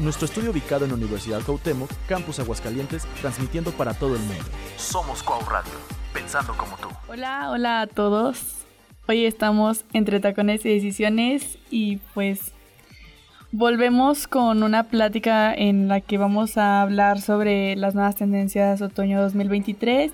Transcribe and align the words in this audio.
nuestro 0.00 0.24
estudio 0.24 0.50
ubicado 0.50 0.84
en 0.84 0.90
la 0.90 0.96
Universidad 0.96 1.42
Cuauhtémoc, 1.42 1.90
Campus 2.08 2.38
Aguascalientes, 2.40 3.06
transmitiendo 3.20 3.70
para 3.72 3.94
todo 3.94 4.14
el 4.16 4.22
mundo. 4.22 4.44
Somos 4.76 5.22
Cuau 5.22 5.40
Radio, 5.48 5.72
pensando 6.12 6.56
como 6.56 6.76
tú. 6.76 6.88
Hola, 7.08 7.50
hola 7.50 7.82
a 7.82 7.86
todos. 7.86 8.56
Hoy 9.06 9.26
estamos 9.26 9.84
entre 9.92 10.20
tacones 10.20 10.64
y 10.64 10.70
decisiones 10.70 11.58
y 11.70 11.96
pues 12.14 12.52
volvemos 13.52 14.26
con 14.26 14.62
una 14.62 14.84
plática 14.84 15.52
en 15.52 15.88
la 15.88 16.00
que 16.00 16.16
vamos 16.16 16.56
a 16.56 16.82
hablar 16.82 17.20
sobre 17.20 17.76
las 17.76 17.94
nuevas 17.94 18.16
tendencias 18.16 18.80
otoño 18.80 19.20
2023 19.20 20.12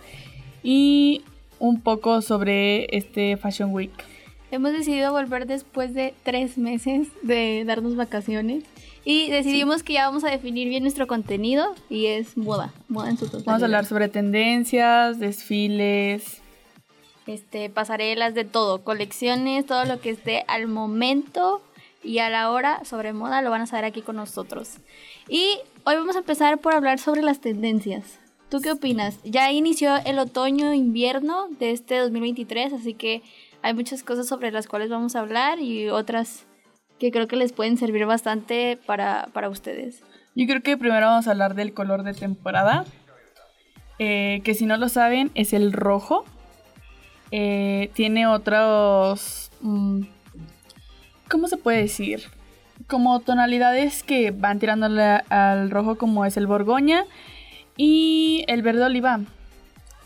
y 0.63 1.25
un 1.59 1.81
poco 1.81 2.23
sobre 2.23 2.87
este 2.97 3.37
Fashion 3.37 3.73
Week. 3.73 3.93
Hemos 4.51 4.73
decidido 4.73 5.13
volver 5.13 5.47
después 5.47 5.93
de 5.93 6.15
tres 6.23 6.57
meses 6.57 7.09
de 7.23 7.65
darnos 7.67 7.97
vacaciones 7.97 8.65
y 9.09 9.31
decidimos 9.31 9.85
que 9.85 9.93
ya 9.93 10.07
vamos 10.07 10.25
a 10.25 10.31
definir 10.31 10.69
bien 10.69 10.83
nuestro 10.83 11.07
contenido 11.07 11.77
y 11.89 12.07
es 12.07 12.37
moda, 12.37 12.75
moda 12.89 13.09
en 13.09 13.17
su 13.17 13.27
totalidad. 13.27 13.47
Vamos 13.47 13.63
a 13.63 13.65
hablar 13.67 13.85
sobre 13.85 14.09
tendencias, 14.09 15.21
desfiles, 15.21 16.43
este, 17.29 17.71
pasarelas, 17.71 18.35
de 18.35 18.45
todo, 18.45 18.83
colecciones, 18.83 19.65
todo 19.65 19.85
lo 19.85 20.01
que 20.01 20.11
esté 20.11 20.45
al 20.49 20.67
momento 20.67 21.63
y 22.03 22.19
a 22.19 22.31
la 22.31 22.51
hora 22.51 22.85
sobre 22.85 23.13
moda 23.13 23.43
lo 23.43 23.51
van 23.51 23.61
a 23.61 23.67
saber 23.67 23.85
aquí 23.85 24.03
con 24.03 24.17
nosotros. 24.17 24.79
Y 25.29 25.61
hoy 25.85 25.95
vamos 25.95 26.17
a 26.17 26.21
empezar 26.21 26.59
por 26.59 26.75
hablar 26.75 26.99
sobre 26.99 27.23
las 27.23 27.41
tendencias. 27.41 28.19
¿Tú 28.49 28.61
qué 28.61 28.73
opinas? 28.73 29.21
Ya 29.23 29.53
inició 29.53 29.95
el 30.05 30.19
otoño-invierno 30.19 31.47
de 31.61 31.71
este 31.71 31.99
2023, 31.99 32.73
así 32.73 32.95
que 32.95 33.23
hay 33.63 33.73
muchas 33.73 34.03
cosas 34.03 34.27
sobre 34.27 34.51
las 34.51 34.67
cuales 34.67 34.91
vamos 34.91 35.15
a 35.15 35.21
hablar 35.21 35.61
y 35.61 35.91
otras 35.91 36.45
que 36.99 37.11
creo 37.11 37.29
que 37.29 37.37
les 37.37 37.53
pueden 37.53 37.77
servir 37.77 38.07
bastante 38.07 38.79
para, 38.87 39.29
ustedes. 39.49 40.03
Yo 40.35 40.47
creo 40.47 40.63
que 40.63 40.77
primero 40.77 41.07
vamos 41.07 41.27
a 41.29 41.33
hablar 41.33 41.55
del 41.55 41.73
color 41.75 42.03
de 42.03 42.15
temporada, 42.15 42.85
eh, 43.99 44.41
que 44.45 44.55
si 44.55 44.67
no 44.67 44.77
lo 44.77 44.89
saben 44.89 45.31
es 45.35 45.53
el 45.53 45.73
rojo. 45.73 46.25
Eh, 47.31 47.91
tiene 47.95 48.27
otros... 48.27 49.51
Mm, 49.61 50.03
¿Cómo 51.29 51.49
se 51.49 51.57
puede 51.57 51.79
decir? 51.79 52.23
Como 52.87 53.19
tonalidades 53.21 54.05
que 54.05 54.31
van 54.31 54.61
tirándole 54.61 55.03
al 55.03 55.71
rojo 55.71 55.97
como 55.97 56.25
es 56.25 56.37
el 56.37 56.47
borgoña 56.47 57.05
y 57.77 58.45
el 58.47 58.63
verde 58.63 58.85
oliva 58.85 59.21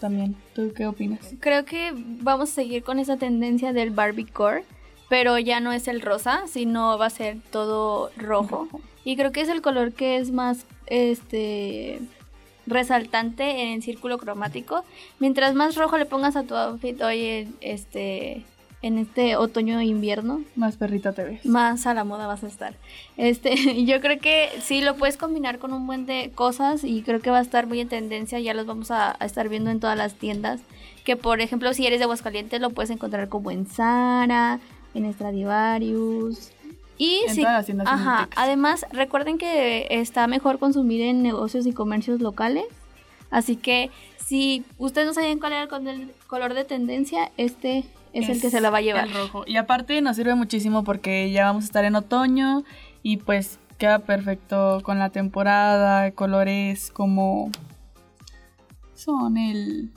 también. 0.00 0.34
¿Tú 0.54 0.72
qué 0.74 0.86
opinas? 0.86 1.34
Creo 1.40 1.64
que 1.64 1.92
vamos 1.94 2.50
a 2.50 2.54
seguir 2.54 2.82
con 2.82 2.98
esa 2.98 3.16
tendencia 3.18 3.72
del 3.72 3.90
Barbiecore, 3.90 4.64
pero 5.10 5.38
ya 5.38 5.58
no 5.60 5.72
es 5.72 5.88
el 5.88 6.00
rosa, 6.00 6.44
sino 6.46 6.96
va 6.96 7.06
a 7.06 7.10
ser 7.10 7.36
todo 7.50 8.10
rojo. 8.16 8.68
Y 9.04 9.16
creo 9.16 9.32
que 9.32 9.40
es 9.40 9.48
el 9.48 9.60
color 9.60 9.92
que 9.92 10.16
es 10.16 10.30
más 10.30 10.64
este 10.86 12.00
resaltante 12.66 13.62
en 13.62 13.68
el 13.74 13.82
círculo 13.82 14.18
cromático. 14.18 14.84
Mientras 15.18 15.54
más 15.54 15.74
rojo 15.74 15.98
le 15.98 16.06
pongas 16.06 16.36
a 16.36 16.44
tu 16.44 16.54
outfit, 16.54 17.02
oye, 17.02 17.48
este 17.60 18.44
en 18.82 18.98
este 18.98 19.36
otoño 19.36 19.78
e 19.80 19.84
invierno. 19.84 20.42
Más 20.56 20.76
perrita 20.76 21.12
te 21.12 21.24
ves. 21.24 21.44
Más 21.44 21.86
a 21.86 21.92
la 21.92 22.04
moda 22.04 22.26
vas 22.26 22.44
a 22.44 22.46
estar. 22.46 22.74
Este, 23.16 23.84
yo 23.84 24.00
creo 24.00 24.20
que 24.20 24.48
sí 24.62 24.80
lo 24.80 24.96
puedes 24.96 25.16
combinar 25.16 25.58
con 25.58 25.72
un 25.72 25.86
buen 25.86 26.06
de 26.06 26.30
cosas 26.34 26.84
y 26.84 27.02
creo 27.02 27.20
que 27.20 27.30
va 27.30 27.38
a 27.38 27.42
estar 27.42 27.66
muy 27.66 27.80
en 27.80 27.88
tendencia, 27.88 28.38
ya 28.38 28.54
los 28.54 28.66
vamos 28.66 28.90
a, 28.90 29.16
estar 29.20 29.48
viendo 29.48 29.70
en 29.70 29.80
todas 29.80 29.98
las 29.98 30.14
tiendas. 30.14 30.60
Que 31.04 31.16
por 31.16 31.40
ejemplo, 31.40 31.74
si 31.74 31.86
eres 31.86 31.98
de 31.98 32.04
Aguascalientes 32.04 32.60
lo 32.60 32.70
puedes 32.70 32.90
encontrar 32.90 33.28
como 33.28 33.50
en 33.50 33.66
Zara, 33.66 34.60
en 34.94 35.12
Stradivarius. 35.12 36.52
Y 36.98 37.22
en 37.26 37.36
todas 37.36 37.52
las 37.52 37.66
tiendas 37.66 37.88
ajá, 37.88 38.28
además 38.36 38.84
recuerden 38.92 39.38
que 39.38 39.86
está 39.90 40.26
mejor 40.26 40.58
consumir 40.58 41.00
en 41.00 41.22
negocios 41.22 41.66
y 41.66 41.72
comercios 41.72 42.20
locales. 42.20 42.66
Así 43.30 43.56
que 43.56 43.90
si 44.18 44.64
ustedes 44.76 45.06
no 45.06 45.14
saben 45.14 45.38
cuál 45.38 45.52
era 45.52 45.62
el 45.62 46.12
color 46.26 46.54
de 46.54 46.64
tendencia, 46.64 47.30
este 47.36 47.84
es, 48.12 48.28
el 48.28 48.40
que 48.40 48.50
se 48.50 48.60
la 48.60 48.70
va 48.70 48.78
a 48.78 48.82
llevar. 48.82 49.06
El 49.06 49.14
rojo. 49.14 49.44
Y 49.46 49.56
aparte 49.56 50.00
nos 50.02 50.16
sirve 50.16 50.34
muchísimo 50.34 50.84
porque 50.84 51.30
ya 51.30 51.44
vamos 51.44 51.64
a 51.64 51.66
estar 51.66 51.84
en 51.84 51.94
otoño 51.96 52.64
y 53.02 53.16
pues 53.16 53.58
queda 53.78 54.00
perfecto 54.00 54.80
con 54.82 54.98
la 54.98 55.10
temporada, 55.10 56.10
colores 56.10 56.90
como 56.90 57.50
son 58.94 59.38
el 59.38 59.90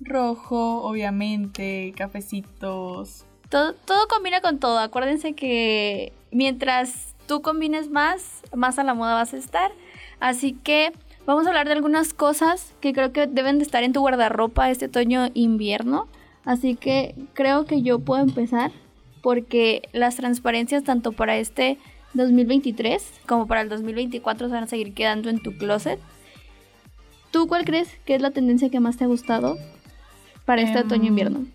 rojo, 0.00 0.82
obviamente, 0.82 1.92
cafecitos. 1.96 3.26
Todo, 3.54 3.72
todo 3.72 4.08
combina 4.08 4.40
con 4.40 4.58
todo. 4.58 4.80
Acuérdense 4.80 5.34
que 5.34 6.12
mientras 6.32 7.14
tú 7.28 7.40
combines 7.40 7.88
más, 7.88 8.42
más 8.52 8.80
a 8.80 8.82
la 8.82 8.94
moda 8.94 9.14
vas 9.14 9.32
a 9.32 9.36
estar. 9.36 9.70
Así 10.18 10.54
que 10.54 10.90
vamos 11.24 11.46
a 11.46 11.50
hablar 11.50 11.66
de 11.66 11.74
algunas 11.74 12.14
cosas 12.14 12.74
que 12.80 12.92
creo 12.92 13.12
que 13.12 13.28
deben 13.28 13.58
de 13.58 13.62
estar 13.62 13.84
en 13.84 13.92
tu 13.92 14.00
guardarropa 14.00 14.70
este 14.70 14.86
otoño-invierno. 14.86 16.08
Así 16.44 16.74
que 16.74 17.14
creo 17.32 17.64
que 17.64 17.82
yo 17.82 18.00
puedo 18.00 18.24
empezar 18.24 18.72
porque 19.22 19.82
las 19.92 20.16
transparencias 20.16 20.82
tanto 20.82 21.12
para 21.12 21.36
este 21.36 21.78
2023 22.14 23.20
como 23.24 23.46
para 23.46 23.60
el 23.60 23.68
2024 23.68 24.48
se 24.48 24.52
van 24.52 24.64
a 24.64 24.66
seguir 24.66 24.94
quedando 24.94 25.30
en 25.30 25.40
tu 25.40 25.56
closet. 25.56 26.00
¿Tú 27.30 27.46
cuál 27.46 27.64
crees 27.64 27.88
que 28.04 28.16
es 28.16 28.20
la 28.20 28.32
tendencia 28.32 28.68
que 28.68 28.80
más 28.80 28.96
te 28.96 29.04
ha 29.04 29.06
gustado 29.06 29.56
para 30.44 30.62
este 30.62 30.80
em, 30.80 30.86
otoño-invierno? 30.86 31.46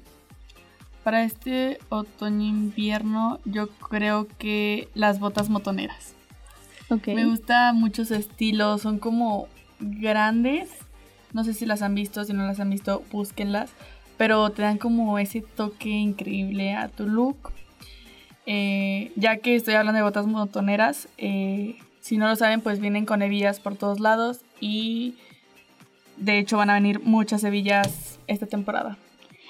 Para 1.09 1.23
este 1.23 1.79
otoño-invierno 1.89 3.39
yo 3.43 3.67
creo 3.69 4.27
que 4.37 4.89
las 4.93 5.19
botas 5.19 5.49
motoneras. 5.49 6.13
Okay. 6.87 7.15
Me 7.15 7.25
gusta 7.25 7.73
mucho 7.73 8.05
su 8.05 8.13
estilo, 8.13 8.77
son 8.77 8.99
como 8.99 9.47
grandes. 9.79 10.69
No 11.33 11.43
sé 11.43 11.55
si 11.55 11.65
las 11.65 11.81
han 11.81 11.95
visto, 11.95 12.23
si 12.25 12.33
no 12.33 12.45
las 12.45 12.59
han 12.59 12.69
visto, 12.69 13.01
búsquenlas 13.11 13.71
pero 14.19 14.51
te 14.51 14.61
dan 14.61 14.77
como 14.77 15.17
ese 15.17 15.41
toque 15.41 15.89
increíble 15.89 16.75
a 16.75 16.89
tu 16.89 17.07
look. 17.07 17.53
Eh, 18.45 19.11
ya 19.15 19.37
que 19.37 19.55
estoy 19.55 19.73
hablando 19.73 19.97
de 19.97 20.03
botas 20.03 20.27
motoneras, 20.27 21.09
eh, 21.17 21.75
si 22.01 22.17
no 22.17 22.27
lo 22.27 22.35
saben, 22.35 22.61
pues 22.61 22.79
vienen 22.79 23.07
con 23.07 23.23
hebillas 23.23 23.59
por 23.59 23.75
todos 23.75 23.99
lados 23.99 24.41
y 24.59 25.15
de 26.17 26.37
hecho 26.37 26.57
van 26.57 26.69
a 26.69 26.75
venir 26.75 26.99
muchas 26.99 27.43
hebillas 27.43 28.19
esta 28.27 28.45
temporada. 28.45 28.99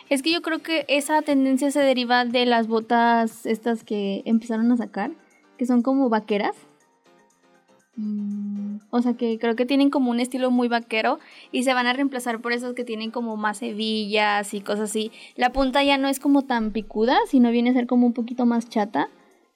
Es 0.10 0.24
que 0.24 0.32
yo 0.32 0.42
creo 0.42 0.60
que 0.60 0.86
esa 0.88 1.22
tendencia 1.22 1.70
se 1.70 1.80
deriva 1.80 2.26
de 2.26 2.46
las 2.46 2.68
botas 2.68 3.46
estas 3.46 3.84
que 3.84 4.24
empezaron 4.26 4.72
a 4.72 4.78
sacar, 4.78 5.12
que 5.58 5.68
son 5.68 5.84
como 5.84 6.10
vaqueras. 6.10 6.56
Mm, 7.96 8.78
o 8.90 9.02
sea 9.02 9.14
que 9.14 9.38
creo 9.40 9.56
que 9.56 9.66
tienen 9.66 9.90
como 9.90 10.10
un 10.10 10.20
estilo 10.20 10.52
muy 10.52 10.68
vaquero 10.68 11.20
y 11.52 11.64
se 11.64 11.74
van 11.74 11.86
a 11.86 11.94
reemplazar 11.94 12.40
por 12.40 12.54
esos 12.54 12.74
que 12.74 12.86
tienen 12.86 13.12
como 13.12 13.36
más 13.36 13.62
hebillas 13.62 14.54
y 14.54 14.62
cosas 14.62 14.90
así. 14.90 15.12
La 15.36 15.52
punta 15.52 15.84
ya 15.84 15.98
no 15.98 16.08
es 16.08 16.20
como 16.20 16.44
tan 16.44 16.72
picuda, 16.72 17.18
sino 17.28 17.52
viene 17.52 17.70
a 17.70 17.74
ser 17.74 17.86
como 17.86 18.08
un 18.08 18.14
poquito 18.14 18.46
más 18.46 18.68
chata. 18.68 19.10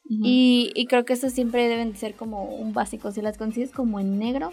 y, 0.06 0.86
creo 0.90 1.06
que 1.06 1.13
estos 1.13 1.31
siempre 1.31 1.68
deben 1.68 1.94
de 1.94 1.97
ser 1.97 2.13
como 2.13 2.44
un 2.44 2.74
básico. 2.74 3.12
Si 3.12 3.22
las 3.22 3.38
consigues 3.38 3.72
como 3.72 4.00
en 4.00 4.19
negro, 4.19 4.52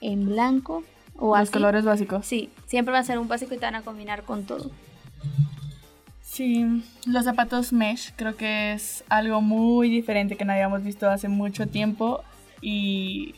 en 0.00 0.26
blanco 0.26 0.84
o 1.18 1.36
Los 1.36 1.50
colores 1.50 1.84
básicos. 1.84 2.24
Sí, 2.24 2.48
siempre 2.66 2.92
va 2.92 3.00
a 3.00 3.04
ser 3.04 3.18
un 3.18 3.28
básico 3.28 3.54
y 3.54 3.58
te 3.58 3.66
van 3.66 3.74
a 3.74 3.82
combinar 3.82 4.22
con 4.22 4.44
todo. 4.44 4.70
Sí, 6.36 6.66
los 7.06 7.24
zapatos 7.24 7.72
mesh 7.72 8.12
creo 8.14 8.36
que 8.36 8.74
es 8.74 9.04
algo 9.08 9.40
muy 9.40 9.88
diferente 9.88 10.36
que 10.36 10.44
no 10.44 10.52
habíamos 10.52 10.84
visto 10.84 11.08
hace 11.08 11.28
mucho 11.28 11.66
tiempo 11.66 12.22
y 12.60 13.34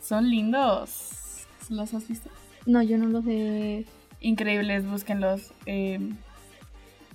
son 0.00 0.30
lindos. 0.30 1.44
¿Los 1.68 1.92
has 1.92 2.08
visto? 2.08 2.30
No, 2.64 2.82
yo 2.82 2.96
no 2.96 3.08
los 3.08 3.26
he... 3.26 3.84
Increíbles, 4.22 4.86
búsquenlos. 4.86 5.52
Eh, 5.66 6.00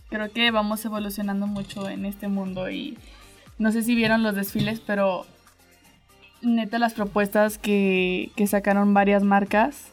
creo 0.09 0.31
que 0.31 0.52
vamos 0.52 0.85
evolucionando 0.85 1.47
mucho 1.47 1.90
en 1.90 2.06
este 2.06 2.28
mundo 2.28 2.69
y 2.69 2.96
no 3.58 3.72
sé 3.72 3.81
si 3.81 3.96
vieron 3.96 4.22
los 4.22 4.35
desfiles, 4.35 4.80
pero 4.80 5.25
neta 6.44 6.78
las 6.78 6.94
propuestas 6.94 7.58
que, 7.58 8.29
que 8.35 8.46
sacaron 8.46 8.94
varias 8.94 9.23
marcas 9.23 9.91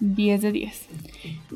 10 0.00 0.42
de 0.42 0.52
10. 0.52 0.88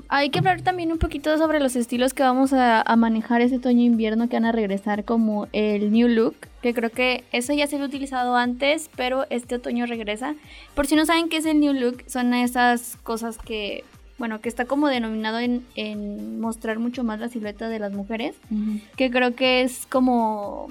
Hay 0.09 0.31
que 0.31 0.41
hablar 0.41 0.63
también 0.63 0.91
un 0.91 0.99
poquito 0.99 1.37
sobre 1.39 1.61
los 1.61 1.77
estilos 1.77 2.13
que 2.13 2.23
vamos 2.23 2.53
a, 2.53 2.85
manejar 2.97 3.41
ese 3.41 3.57
otoño-invierno 3.57 4.29
que 4.29 4.37
van 4.37 4.45
a 4.45 4.53
regresar 4.53 5.05
como 5.05 5.49
el 5.53 5.93
New 5.93 6.09
Look, 6.09 6.35
que 6.61 6.75
creo 6.75 6.91
que 6.91 7.25
eso 7.33 7.53
ya 7.53 7.67
se 7.67 7.77
había 7.77 7.87
utilizado 7.87 8.37
antes, 8.37 8.91
pero 8.97 9.27
este 9.31 9.57
otoño 9.57 9.87
regresa. 9.87 10.35
Por 10.75 10.87
si 10.87 10.97
no 10.97 11.07
saben 11.07 11.29
qué 11.29 11.39
es 11.39 11.47
el 11.47 11.61
New 11.61 11.73
Look, 11.73 12.05
son 12.09 12.35
esas 12.35 12.97
cosas 13.03 13.39
que, 13.39 13.85
bueno, 14.19 14.41
que 14.41 14.49
está 14.49 14.65
como 14.65 14.89
denominado 14.89 15.39
en, 15.39 16.41
mostrar 16.41 16.79
mucho 16.79 17.05
más 17.05 17.21
la 17.21 17.29
silueta 17.29 17.69
de 17.69 17.79
las 17.79 17.93
mujeres, 17.93 18.35
que 18.97 19.11
creo 19.11 19.35
que 19.35 19.63
es 19.63 19.87
como 19.87 20.69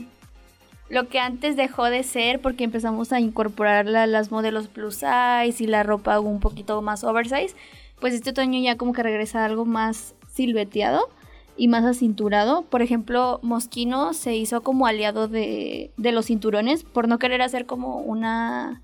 lo 0.92 1.08
que 1.08 1.20
antes 1.20 1.56
dejó 1.56 1.86
de 1.86 2.04
ser 2.04 2.42
porque 2.42 2.66
empezamos 2.66 3.14
a 3.14 3.20
incorporar 3.20 3.86
las 3.86 4.30
modelos 4.30 4.68
plus 4.68 4.96
size 4.96 5.64
y 5.64 5.68
la 5.68 5.84
ropa 5.84 6.20
un 6.20 6.42
poquito 6.42 6.82
más 6.82 7.06
oversize, 7.06 7.56
pues 8.00 8.14
este 8.14 8.32
otoño 8.32 8.60
ya 8.60 8.76
como 8.76 8.92
que 8.92 9.02
regresa 9.02 9.46
algo 9.46 9.64
más 9.64 10.16
silveteado 10.28 11.10
y 11.56 11.70
más 11.70 11.86
acinturado. 11.86 12.64
Por 12.64 12.82
ejemplo, 12.82 13.40
Mosquino 13.42 14.14
se 14.14 14.36
hizo 14.36 14.62
como 14.64 14.86
aliado 14.86 15.30
de, 15.30 15.92
de 15.96 16.12
los 16.12 16.26
cinturones 16.26 16.84
por 16.84 17.08
no 17.08 17.20
querer 17.20 17.42
hacer 17.42 17.66
como 17.66 18.00
una 18.00 18.82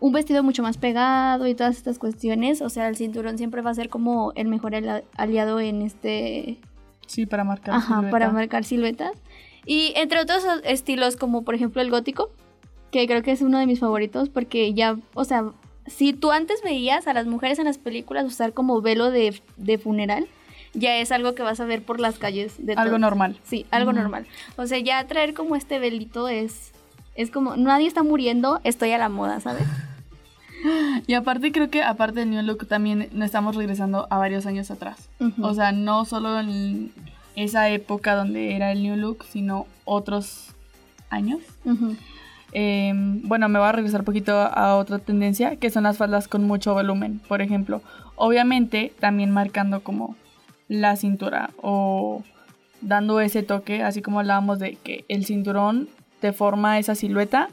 un 0.00 0.12
vestido 0.12 0.42
mucho 0.42 0.62
más 0.62 0.76
pegado 0.76 1.46
y 1.46 1.54
todas 1.54 1.76
estas 1.76 1.98
cuestiones. 1.98 2.60
O 2.60 2.68
sea, 2.68 2.88
el 2.88 2.96
cinturón 2.96 3.38
siempre 3.38 3.62
va 3.62 3.70
a 3.70 3.74
ser 3.74 3.88
como 3.88 4.32
el 4.34 4.48
mejor 4.48 4.74
aliado 5.16 5.60
en 5.60 5.80
este... 5.80 6.58
Sí, 7.06 7.24
para 7.24 7.44
marcar 7.44 7.76
Ajá, 7.76 8.10
para 8.10 8.30
marcar 8.30 8.64
siluetas. 8.64 9.12
Y 9.64 9.92
entre 9.96 10.20
otros 10.20 10.44
estilos 10.64 11.16
como 11.16 11.42
por 11.42 11.54
ejemplo 11.54 11.82
el 11.82 11.90
gótico, 11.90 12.30
que 12.90 13.06
creo 13.06 13.22
que 13.22 13.32
es 13.32 13.42
uno 13.42 13.58
de 13.58 13.66
mis 13.66 13.80
favoritos 13.80 14.28
porque 14.28 14.74
ya, 14.74 14.96
o 15.14 15.24
sea, 15.24 15.44
si 15.86 16.12
tú 16.12 16.30
antes 16.32 16.62
veías 16.62 17.06
a 17.06 17.14
las 17.14 17.26
mujeres 17.26 17.58
en 17.58 17.64
las 17.64 17.78
películas 17.78 18.24
usar 18.26 18.52
como 18.52 18.80
velo 18.80 19.10
de, 19.10 19.40
de 19.56 19.78
funeral, 19.78 20.26
ya 20.74 20.96
es 20.96 21.12
algo 21.12 21.34
que 21.34 21.42
vas 21.42 21.60
a 21.60 21.64
ver 21.64 21.82
por 21.82 22.00
las 22.00 22.18
calles 22.18 22.54
de 22.58 22.74
Algo 22.74 22.98
normal. 22.98 23.38
Sí, 23.44 23.66
algo 23.70 23.92
normal. 23.92 24.26
O 24.56 24.66
sea, 24.66 24.78
ya 24.78 25.06
traer 25.06 25.34
como 25.34 25.56
este 25.56 25.78
velito 25.78 26.28
es 26.28 26.72
es 27.14 27.30
como 27.30 27.56
nadie 27.56 27.86
está 27.86 28.02
muriendo, 28.02 28.60
estoy 28.64 28.92
a 28.92 28.98
la 28.98 29.08
moda, 29.08 29.40
¿sabes? 29.40 29.66
Y 31.08 31.14
aparte 31.14 31.50
creo 31.50 31.70
que 31.70 31.82
aparte 31.82 32.20
del 32.20 32.30
New 32.30 32.42
Look 32.44 32.68
también 32.68 33.10
estamos 33.20 33.56
regresando 33.56 34.06
a 34.10 34.18
varios 34.18 34.46
años 34.46 34.70
atrás. 34.70 35.08
O 35.40 35.54
sea, 35.54 35.72
no 35.72 36.04
solo 36.04 36.38
en 36.38 36.92
esa 37.36 37.68
época 37.70 38.14
donde 38.14 38.54
era 38.54 38.72
el 38.72 38.82
New 38.82 38.96
Look, 38.96 39.24
sino 39.24 39.66
otros 39.84 40.54
años. 41.10 41.40
Em, 42.52 43.22
bueno, 43.22 43.48
me 43.48 43.58
voy 43.58 43.68
a 43.68 43.72
regresar 43.72 44.00
un 44.00 44.04
poquito 44.04 44.32
a 44.36 44.76
otra 44.76 44.98
tendencia, 44.98 45.56
que 45.56 45.70
son 45.70 45.84
las 45.84 45.96
faldas 45.96 46.28
con 46.28 46.44
mucho 46.44 46.74
volumen, 46.74 47.20
por 47.28 47.40
ejemplo. 47.40 47.82
Obviamente 48.16 48.92
también 49.00 49.30
marcando 49.30 49.82
como 49.82 50.16
la 50.68 50.96
cintura 50.96 51.50
o 51.60 52.22
dando 52.80 53.20
ese 53.20 53.42
toque, 53.42 53.82
así 53.82 54.02
como 54.02 54.20
hablábamos 54.20 54.58
de 54.58 54.76
que 54.76 55.04
el 55.08 55.24
cinturón 55.24 55.88
te 56.20 56.32
forma 56.32 56.78
esa 56.78 56.94
silueta 56.94 57.48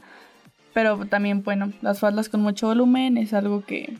pero 0.73 1.05
también, 1.05 1.43
bueno, 1.43 1.73
las 1.81 1.99
faldas 1.99 2.29
con 2.29 2.41
mucho 2.41 2.67
volumen 2.67 3.17
es 3.17 3.33
algo 3.33 3.65
que 3.65 3.97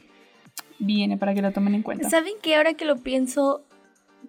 viene 0.77 1.17
para 1.17 1.33
que 1.33 1.41
la 1.41 1.51
tomen 1.51 1.75
en 1.75 1.83
cuenta. 1.83 2.09
¿Saben 2.09 2.33
que 2.41 2.55
ahora 2.55 2.73
que 2.73 2.85
lo 2.85 2.97
pienso, 2.97 3.63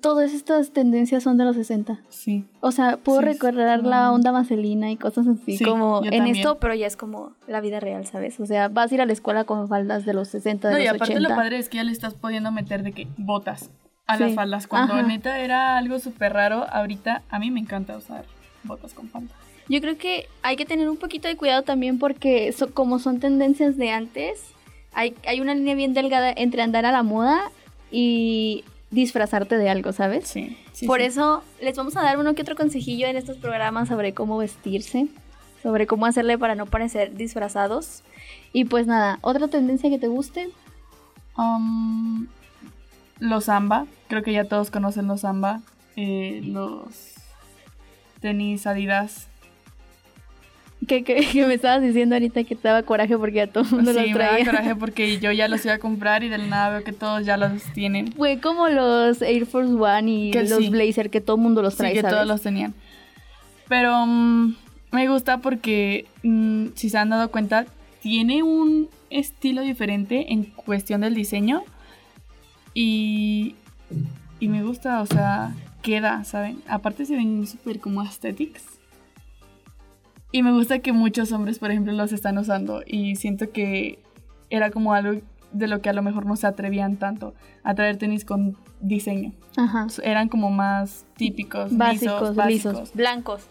todas 0.00 0.32
estas 0.32 0.72
tendencias 0.72 1.22
son 1.22 1.36
de 1.36 1.44
los 1.44 1.56
60? 1.56 2.00
Sí. 2.08 2.44
O 2.60 2.72
sea, 2.72 2.96
puedo 2.96 3.20
recordar 3.20 3.84
la 3.84 4.12
onda 4.12 4.30
vaselina 4.30 4.90
y 4.90 4.96
cosas 4.96 5.26
así 5.26 5.62
como 5.62 6.02
en 6.04 6.26
esto, 6.26 6.58
pero 6.58 6.74
ya 6.74 6.86
es 6.86 6.96
como 6.96 7.32
la 7.46 7.60
vida 7.60 7.80
real, 7.80 8.06
¿sabes? 8.06 8.40
O 8.40 8.46
sea, 8.46 8.68
vas 8.68 8.90
a 8.90 8.94
ir 8.94 9.00
a 9.00 9.06
la 9.06 9.12
escuela 9.12 9.44
con 9.44 9.68
faldas 9.68 10.04
de 10.04 10.14
los 10.14 10.28
60, 10.28 10.68
de 10.68 10.74
no, 10.74 10.80
y 10.80 10.86
aparte 10.86 11.20
lo 11.20 11.28
padre 11.28 11.58
es 11.58 11.68
que 11.68 11.76
ya 11.76 11.84
le 11.84 11.92
estás 11.92 12.14
pudiendo 12.14 12.50
meter 12.52 12.82
de 12.82 12.92
que 12.92 13.08
botas 13.16 13.70
a 14.06 14.16
las 14.16 14.34
faldas. 14.34 14.66
Cuando 14.66 15.00
neta 15.02 15.38
era 15.38 15.78
algo 15.78 15.98
súper 15.98 16.32
raro, 16.32 16.66
ahorita 16.70 17.22
a 17.28 17.38
mí 17.38 17.50
me 17.50 17.60
encanta 17.60 17.96
usar 17.96 18.24
botas 18.64 18.94
con 18.94 19.08
faldas. 19.08 19.36
Yo 19.68 19.80
creo 19.80 19.96
que 19.96 20.26
hay 20.42 20.56
que 20.56 20.64
tener 20.64 20.88
un 20.88 20.96
poquito 20.96 21.28
de 21.28 21.36
cuidado 21.36 21.62
también 21.62 21.98
porque 21.98 22.52
como 22.74 22.98
son 22.98 23.20
tendencias 23.20 23.76
de 23.76 23.92
antes, 23.92 24.52
hay, 24.92 25.14
hay 25.26 25.40
una 25.40 25.54
línea 25.54 25.76
bien 25.76 25.94
delgada 25.94 26.32
entre 26.36 26.62
andar 26.62 26.86
a 26.86 26.92
la 26.92 27.04
moda 27.04 27.40
y 27.92 28.64
disfrazarte 28.90 29.56
de 29.56 29.70
algo, 29.70 29.92
¿sabes? 29.92 30.28
Sí. 30.28 30.56
Por 30.86 31.00
eso 31.00 31.42
les 31.60 31.76
vamos 31.76 31.96
a 31.96 32.02
dar 32.02 32.18
uno 32.18 32.34
que 32.34 32.42
otro 32.42 32.56
consejillo 32.56 33.06
en 33.06 33.16
estos 33.16 33.36
programas 33.36 33.88
sobre 33.88 34.14
cómo 34.14 34.38
vestirse, 34.38 35.08
sobre 35.62 35.86
cómo 35.86 36.06
hacerle 36.06 36.38
para 36.38 36.54
no 36.54 36.66
parecer 36.66 37.14
disfrazados. 37.14 38.02
Y 38.52 38.64
pues 38.64 38.86
nada, 38.86 39.18
¿otra 39.22 39.48
tendencia 39.48 39.90
que 39.90 39.98
te 39.98 40.08
guste? 40.08 40.50
Um, 41.36 42.26
los 43.18 43.44
samba, 43.44 43.86
creo 44.08 44.22
que 44.22 44.32
ya 44.32 44.44
todos 44.44 44.70
conocen 44.70 45.06
los 45.06 45.20
samba, 45.20 45.60
eh, 45.96 46.40
los 46.44 47.14
tenis 48.20 48.66
Adidas 48.66 49.29
que, 50.86 51.04
que, 51.04 51.46
me 51.46 51.54
estabas 51.54 51.82
diciendo 51.82 52.14
ahorita 52.14 52.44
que 52.44 52.56
te 52.56 52.68
daba 52.68 52.82
coraje 52.82 53.16
porque 53.18 53.36
ya 53.36 53.46
todo 53.46 53.64
el 53.64 53.70
mundo 53.70 53.92
los 53.92 54.02
traía. 54.02 54.12
Sí, 54.12 54.18
me 54.18 54.24
daba 54.24 54.44
coraje 54.44 54.76
porque 54.78 55.18
yo 55.18 55.32
ya 55.32 55.48
los 55.48 55.64
iba 55.64 55.74
a 55.74 55.78
comprar 55.78 56.24
y 56.24 56.28
del 56.28 56.48
nada 56.48 56.70
veo 56.70 56.84
que 56.84 56.92
todos 56.92 57.24
ya 57.24 57.36
los 57.36 57.62
tienen. 57.74 58.12
Fue 58.12 58.40
como 58.40 58.68
los 58.68 59.20
Air 59.22 59.46
Force 59.46 59.72
One 59.72 60.10
y 60.10 60.32
los 60.32 60.70
Blazer 60.70 61.10
que 61.10 61.20
todo 61.20 61.36
el 61.36 61.42
mundo 61.42 61.62
los 61.62 61.76
trae, 61.76 61.94
Sí, 61.94 62.00
que 62.00 62.08
todos 62.08 62.26
los 62.26 62.40
tenían. 62.40 62.74
Pero 63.68 64.04
mm, 64.06 64.56
me 64.92 65.08
gusta 65.08 65.38
porque, 65.38 66.06
mm, 66.22 66.68
si 66.74 66.88
se 66.88 66.98
han 66.98 67.10
dado 67.10 67.30
cuenta, 67.30 67.66
tiene 68.00 68.42
un 68.42 68.88
estilo 69.10 69.62
diferente 69.62 70.32
en 70.32 70.44
cuestión 70.44 71.02
del 71.02 71.14
diseño 71.14 71.62
y, 72.72 73.54
y 74.38 74.48
me 74.48 74.62
gusta, 74.62 75.02
o 75.02 75.06
sea, 75.06 75.54
queda, 75.82 76.24
¿saben? 76.24 76.62
Aparte 76.68 77.04
se 77.04 77.16
ven 77.16 77.46
súper 77.46 77.80
como 77.80 78.00
aesthetics. 78.00 78.79
Y 80.32 80.42
me 80.42 80.52
gusta 80.52 80.78
que 80.78 80.92
muchos 80.92 81.32
hombres, 81.32 81.58
por 81.58 81.70
ejemplo, 81.70 81.92
los 81.92 82.12
están 82.12 82.38
usando 82.38 82.82
y 82.86 83.16
siento 83.16 83.50
que 83.50 83.98
era 84.48 84.70
como 84.70 84.94
algo 84.94 85.20
de 85.52 85.66
lo 85.66 85.80
que 85.80 85.88
a 85.88 85.92
lo 85.92 86.02
mejor 86.02 86.26
no 86.26 86.36
se 86.36 86.46
atrevían 86.46 86.96
tanto 86.96 87.34
a 87.64 87.74
traer 87.74 87.96
tenis 87.96 88.24
con 88.24 88.56
diseño. 88.80 89.32
Ajá. 89.56 89.88
Eran 90.02 90.28
como 90.28 90.50
más 90.50 91.04
típicos, 91.16 91.76
básicos, 91.76 92.36
lisos, 92.46 92.92
blancos. 92.94 93.48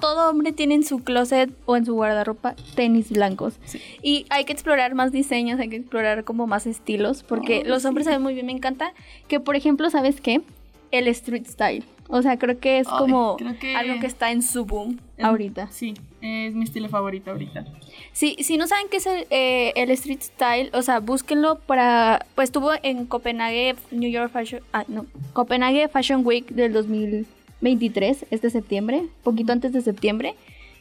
Todo, 0.00 0.28
hombre 0.28 0.52
tiene 0.52 0.74
en 0.74 0.84
su 0.84 0.98
closet 1.04 1.50
o 1.66 1.76
en 1.76 1.86
su 1.86 1.94
guardarropa 1.94 2.56
tenis 2.74 3.12
blancos. 3.12 3.54
Y 4.02 4.26
hay 4.28 4.44
que 4.44 4.52
explorar 4.52 4.94
más 4.94 5.12
diseños, 5.12 5.60
hay 5.60 5.68
que 5.68 5.76
explorar 5.76 6.24
como 6.24 6.46
más 6.48 6.66
estilos, 6.66 7.22
porque 7.22 7.62
los 7.64 7.84
hombres 7.84 8.06
saben 8.06 8.22
muy 8.22 8.34
bien, 8.34 8.46
me 8.46 8.52
encanta 8.52 8.92
que, 9.28 9.38
por 9.38 9.54
ejemplo, 9.54 9.88
¿sabes 9.88 10.20
qué? 10.20 10.42
El 10.92 11.08
street 11.08 11.46
style. 11.46 11.84
O 12.14 12.20
sea, 12.20 12.38
creo 12.38 12.60
que 12.60 12.78
es 12.78 12.86
como 12.86 13.38
algo 13.74 13.98
que 13.98 14.06
está 14.06 14.32
en 14.32 14.42
su 14.42 14.66
boom 14.66 15.00
ahorita. 15.18 15.68
Sí, 15.72 15.94
es 16.20 16.54
mi 16.54 16.64
estilo 16.64 16.90
favorito 16.90 17.30
ahorita. 17.30 17.64
Sí, 18.12 18.36
si 18.40 18.58
no 18.58 18.66
saben 18.66 18.88
qué 18.90 18.98
es 18.98 19.06
el, 19.06 19.26
eh, 19.30 19.72
el, 19.76 19.90
street 19.92 20.20
style, 20.20 20.70
o 20.74 20.82
sea, 20.82 21.00
búsquenlo 21.00 21.58
para... 21.60 22.26
Pues 22.34 22.48
estuvo 22.48 22.72
en 22.82 23.06
Copenhague, 23.06 23.76
New 23.90 24.10
York 24.10 24.30
Fashion... 24.30 24.60
Ah, 24.74 24.84
no. 24.88 25.06
Copenhague 25.32 25.88
Fashion 25.88 26.20
Week 26.26 26.46
del 26.50 26.74
2023, 26.74 28.26
este 28.30 28.50
septiembre, 28.50 29.06
poquito 29.22 29.52
antes 29.52 29.72
de 29.72 29.80
septiembre. 29.80 30.34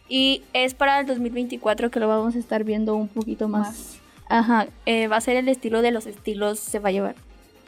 Y 0.10 0.42
es 0.52 0.74
para 0.74 1.00
el 1.00 1.06
2024 1.06 1.90
que 1.90 2.00
lo 2.02 2.10
vamos 2.10 2.36
a 2.36 2.40
estar 2.40 2.66
viendo 2.66 2.96
un 2.96 3.08
poquito 3.08 3.48
más. 3.48 4.02
Ajá, 4.28 4.68
eh, 4.86 5.08
va 5.08 5.16
a 5.16 5.22
ser 5.22 5.38
el 5.38 5.48
estilo 5.48 5.82
de 5.82 5.92
los 5.92 6.08
estilos, 6.08 6.60
se 6.60 6.80
va 6.80 6.90
a 6.90 6.92
llevar 6.92 7.16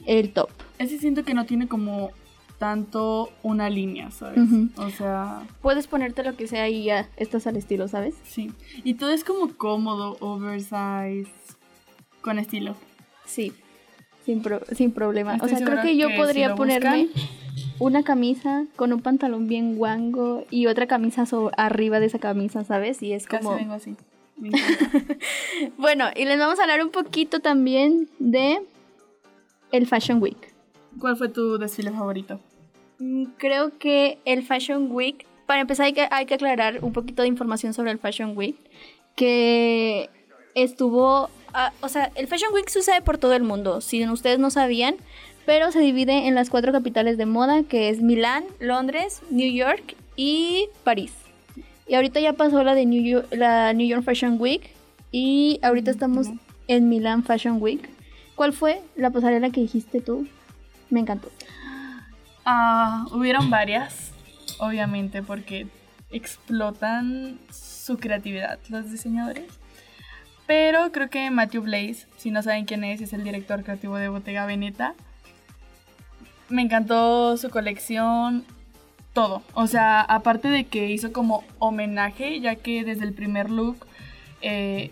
el 0.05 0.33
top. 0.33 0.49
Ese 0.79 0.97
siento 0.97 1.23
que 1.23 1.33
no 1.33 1.45
tiene 1.45 1.69
como 1.69 2.11
tanto 2.63 3.29
una 3.43 3.69
línea, 3.69 4.09
¿sabes? 4.09 4.39
O 4.77 4.89
sea... 4.89 5.45
Puedes 5.61 5.87
ponerte 5.87 6.23
lo 6.23 6.37
que 6.37 6.47
sea 6.47 6.69
y 6.69 6.85
ya 6.85 7.09
estás 7.17 7.45
al 7.45 7.57
estilo, 7.57 7.89
¿sabes? 7.89 8.15
Sí. 8.23 8.53
Y 8.85 8.93
todo 8.93 9.09
es 9.09 9.25
como 9.25 9.49
cómodo, 9.57 10.15
oversize, 10.21 11.29
con 12.21 12.39
estilo. 12.39 12.77
Sí, 13.25 13.51
sin, 14.25 14.41
sin 14.71 14.93
problema. 14.93 15.37
o 15.41 15.47
sea, 15.49 15.59
creo 15.59 15.81
que 15.81 15.97
yo 15.97 16.07
podría 16.15 16.55
ponerme 16.55 17.09
una 17.79 18.03
camisa 18.03 18.65
con 18.77 18.93
un 18.93 19.01
pantalón 19.01 19.49
bien 19.49 19.75
guango 19.75 20.45
y 20.49 20.67
otra 20.67 20.87
camisa 20.87 21.25
arriba 21.57 21.99
de 21.99 22.05
esa 22.05 22.19
camisa, 22.19 22.63
¿sabes? 22.63 23.03
Y 23.03 23.11
es 23.11 23.27
como... 23.27 23.49
Casi 23.51 23.61
vengo 23.61 23.73
así. 23.73 23.95
bueno, 25.77 26.05
y 26.15 26.23
les 26.23 26.39
vamos 26.39 26.59
a 26.59 26.63
hablar 26.63 26.81
un 26.81 26.91
poquito 26.91 27.41
también 27.41 28.07
de 28.19 28.61
el 29.73 29.85
Fashion 29.85 30.21
Week. 30.21 30.53
¿Cuál 30.97 31.17
fue 31.17 31.27
tu 31.27 31.57
desfile 31.57 31.91
favorito? 31.91 32.39
Mm, 33.03 33.25
creo 33.37 33.77
que 33.77 34.19
el 34.23 34.43
Fashion 34.43 34.89
Week, 34.89 35.25
para 35.45 35.59
empezar 35.59 35.87
hay 35.87 35.93
que, 35.93 36.07
hay 36.09 36.25
que 36.25 36.35
aclarar 36.35 36.79
un 36.83 36.93
poquito 36.93 37.21
de 37.21 37.27
información 37.27 37.73
sobre 37.73 37.91
el 37.91 37.99
Fashion 37.99 38.37
Week, 38.37 38.55
que 39.17 40.09
estuvo, 40.55 41.29
ah, 41.53 41.73
o 41.81 41.89
sea, 41.89 42.11
el 42.15 42.27
Fashion 42.27 42.53
Week 42.53 42.69
sucede 42.69 43.01
por 43.01 43.17
todo 43.17 43.33
el 43.33 43.43
mundo, 43.43 43.81
si 43.81 44.07
ustedes 44.07 44.39
no 44.39 44.49
sabían, 44.49 44.95
pero 45.45 45.69
se 45.73 45.81
divide 45.81 46.27
en 46.27 46.35
las 46.35 46.49
cuatro 46.49 46.71
capitales 46.71 47.17
de 47.17 47.25
moda, 47.25 47.63
que 47.63 47.89
es 47.89 48.01
Milán, 48.01 48.45
Londres, 48.59 49.21
New 49.29 49.51
York 49.51 49.97
y 50.15 50.69
París. 50.85 51.11
Y 51.85 51.95
ahorita 51.95 52.21
ya 52.21 52.31
pasó 52.31 52.63
la 52.63 52.73
de 52.73 52.85
New 52.85 53.03
York, 53.03 53.27
la 53.31 53.73
New 53.73 53.85
York 53.85 54.03
Fashion 54.03 54.37
Week 54.39 54.69
y 55.11 55.59
ahorita 55.61 55.91
estamos 55.91 56.27
en 56.69 56.87
Milán 56.87 57.23
Fashion 57.23 57.61
Week. 57.61 57.89
¿Cuál 58.35 58.53
fue 58.53 58.81
la 58.95 59.09
pasarela 59.09 59.49
que 59.49 59.59
dijiste 59.59 59.99
tú? 59.99 60.25
Me 60.89 61.01
encantó. 61.01 61.29
Ah, 62.45 63.05
hubieron 63.11 63.49
varias, 63.49 64.11
obviamente, 64.59 65.23
porque 65.23 65.67
explotan 66.11 67.39
su 67.51 67.97
creatividad 67.97 68.59
los 68.69 68.91
diseñadores. 68.91 69.59
Pero 70.45 70.91
creo 70.91 71.09
que 71.09 71.31
Matthew 71.31 71.63
Blaze, 71.63 72.07
si 72.17 72.31
no 72.31 72.43
saben 72.43 72.65
quién 72.65 72.83
es, 72.83 73.01
es 73.01 73.13
el 73.13 73.23
director 73.23 73.63
creativo 73.63 73.95
de 73.95 74.09
Bottega 74.09 74.45
Veneta. 74.45 74.93
Me 76.49 76.61
encantó 76.61 77.37
su 77.37 77.49
colección, 77.49 78.45
todo. 79.13 79.41
O 79.53 79.67
sea, 79.67 80.01
aparte 80.01 80.49
de 80.49 80.65
que 80.65 80.91
hizo 80.91 81.13
como 81.13 81.43
homenaje, 81.59 82.41
ya 82.41 82.55
que 82.55 82.83
desde 82.83 83.05
el 83.05 83.13
primer 83.13 83.49
look 83.49 83.87
eh, 84.41 84.91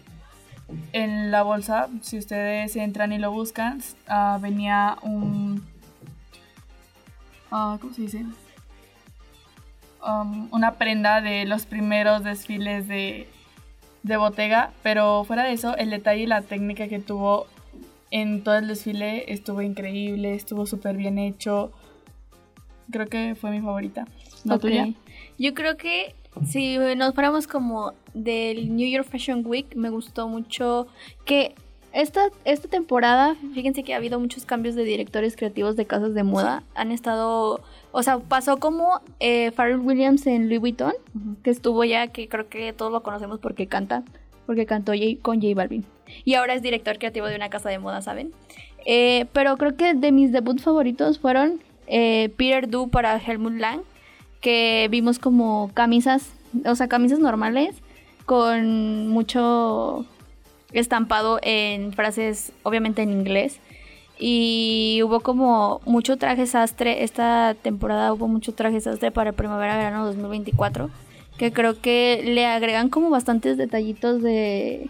en 0.93 1.31
la 1.31 1.43
bolsa, 1.43 1.89
si 2.01 2.17
ustedes 2.17 2.75
entran 2.77 3.11
y 3.11 3.17
lo 3.17 3.31
buscan, 3.31 3.81
ah, 4.07 4.39
venía 4.41 4.97
un 5.01 5.65
Ah, 7.51 7.77
¿cómo 7.81 7.93
se 7.93 8.03
dice? 8.03 8.25
um, 10.05 10.47
una 10.51 10.73
prenda 10.73 11.21
de 11.21 11.45
los 11.45 11.65
primeros 11.65 12.23
desfiles 12.23 12.87
de, 12.87 13.27
de 14.03 14.17
Bottega, 14.17 14.71
pero 14.83 15.23
fuera 15.23 15.43
de 15.43 15.53
eso, 15.53 15.75
el 15.77 15.89
detalle 15.89 16.23
y 16.23 16.27
la 16.27 16.41
técnica 16.41 16.87
que 16.87 16.99
tuvo 16.99 17.47
en 18.09 18.43
todo 18.43 18.55
el 18.55 18.67
desfile 18.67 19.31
estuvo 19.31 19.61
increíble, 19.61 20.33
estuvo 20.35 20.65
súper 20.65 20.97
bien 20.97 21.17
hecho. 21.17 21.71
Creo 22.91 23.07
que 23.07 23.35
fue 23.35 23.51
mi 23.51 23.61
favorita. 23.61 24.05
¿No 24.43 24.59
tuya? 24.59 24.89
Yo 25.37 25.53
creo 25.53 25.77
que 25.77 26.15
si 26.45 26.77
nos 26.77 27.13
fuéramos 27.13 27.47
como 27.47 27.93
del 28.13 28.75
New 28.75 28.89
York 28.89 29.07
Fashion 29.09 29.43
Week, 29.45 29.75
me 29.75 29.89
gustó 29.89 30.27
mucho 30.27 30.87
que 31.23 31.55
esta, 31.93 32.29
esta 32.45 32.67
temporada, 32.69 33.35
fíjense 33.53 33.83
que 33.83 33.93
ha 33.93 33.97
habido 33.97 34.19
muchos 34.19 34.45
cambios 34.45 34.75
de 34.75 34.83
directores 34.83 35.35
creativos 35.35 35.75
de 35.75 35.85
casas 35.85 36.13
de 36.13 36.23
moda. 36.23 36.63
Han 36.73 36.91
estado, 36.91 37.61
o 37.91 38.03
sea, 38.03 38.19
pasó 38.19 38.57
como 38.57 39.01
eh, 39.19 39.51
Pharrell 39.51 39.79
Williams 39.79 40.25
en 40.25 40.47
Louis 40.47 40.59
Vuitton, 40.59 40.93
que 41.43 41.49
estuvo 41.49 41.83
ya, 41.83 42.07
que 42.07 42.29
creo 42.29 42.47
que 42.47 42.71
todos 42.71 42.91
lo 42.91 43.03
conocemos 43.03 43.39
porque 43.39 43.67
canta, 43.67 44.03
porque 44.45 44.65
cantó 44.65 44.93
con 45.21 45.41
J 45.41 45.53
Balvin. 45.53 45.85
Y 46.23 46.35
ahora 46.35 46.53
es 46.53 46.61
director 46.61 46.97
creativo 46.97 47.27
de 47.27 47.35
una 47.35 47.49
casa 47.49 47.69
de 47.69 47.79
moda, 47.79 48.01
¿saben? 48.01 48.31
Eh, 48.85 49.25
pero 49.33 49.57
creo 49.57 49.75
que 49.75 49.93
de 49.93 50.11
mis 50.11 50.31
debuts 50.31 50.63
favoritos 50.63 51.19
fueron 51.19 51.61
eh, 51.87 52.29
Peter 52.37 52.69
Du 52.69 52.89
para 52.89 53.17
Helmut 53.17 53.53
Lang, 53.53 53.81
que 54.39 54.87
vimos 54.89 55.19
como 55.19 55.71
camisas, 55.73 56.33
o 56.65 56.75
sea, 56.75 56.87
camisas 56.87 57.19
normales 57.19 57.75
con 58.25 59.09
mucho 59.09 60.05
estampado 60.73 61.39
en 61.41 61.93
frases, 61.93 62.51
obviamente 62.63 63.01
en 63.01 63.11
inglés. 63.11 63.59
Y 64.19 65.01
hubo 65.03 65.21
como 65.21 65.81
mucho 65.85 66.17
traje 66.17 66.45
sastre, 66.45 67.03
esta 67.03 67.55
temporada 67.59 68.13
hubo 68.13 68.27
mucho 68.27 68.53
traje 68.53 68.79
sastre 68.79 69.11
para 69.11 69.31
primavera-verano 69.31 70.05
2024, 70.05 70.91
que 71.37 71.51
creo 71.51 71.81
que 71.81 72.21
le 72.23 72.45
agregan 72.45 72.89
como 72.89 73.09
bastantes 73.09 73.57
detallitos 73.57 74.21
de, 74.21 74.89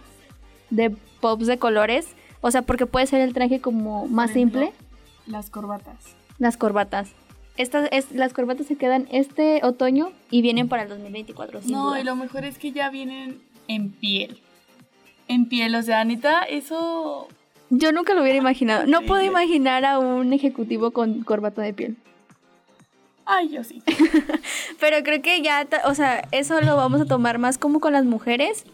de 0.70 0.94
pops 1.22 1.48
de 1.48 1.58
colores. 1.58 2.10
O 2.42 2.52
sea, 2.52 2.64
porque 2.64 2.86
puede 2.86 3.08
ser 3.08 3.22
el 3.22 3.34
traje 3.34 3.62
como 3.62 4.08
más 4.08 4.32
simple. 4.32 4.74
Las 5.28 5.50
corbatas. 5.50 6.16
Las 6.38 6.58
corbatas. 6.58 7.12
Estas, 7.56 7.88
es, 7.92 8.12
las 8.12 8.34
corbatas 8.34 8.66
se 8.66 8.76
quedan 8.76 9.08
este 9.12 9.62
otoño 9.64 10.12
y 10.30 10.42
vienen 10.42 10.68
para 10.68 10.84
el 10.84 10.90
2024. 10.90 11.62
no, 11.68 11.98
y 11.98 12.04
lo 12.04 12.16
mejor 12.16 12.44
es 12.44 12.58
que 12.58 12.72
ya 12.72 12.90
vienen 12.90 13.42
en 13.68 13.92
piel 13.92 14.42
en 15.32 15.46
piel. 15.48 15.76
O 15.76 15.82
sea, 15.82 16.02
Anita, 16.02 16.44
eso... 16.44 17.28
Yo 17.70 17.92
nunca 17.92 18.14
lo 18.14 18.22
hubiera 18.22 18.38
imaginado. 18.38 18.86
No 18.86 19.02
puedo 19.04 19.24
imaginar 19.24 19.86
a 19.86 19.98
un 20.00 20.34
ejecutivo 20.34 20.92
con 20.92 21.24
corbata 21.24 21.62
de 21.62 21.74
piel. 21.74 21.98
Ay, 23.26 23.50
yo 23.50 23.64
sí. 23.64 23.82
Pero 24.80 24.98
creo 25.04 25.22
que 25.22 25.42
ya, 25.42 25.66
o 25.86 25.94
sea, 25.94 26.28
eso 26.32 26.60
lo 26.62 26.76
vamos 26.76 27.00
a 27.02 27.06
tomar 27.06 27.38
más 27.38 27.58
como 27.58 27.80
con 27.80 27.94
las 27.94 28.04
mujeres. 28.04 28.66